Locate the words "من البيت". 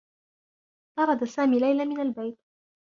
1.85-2.37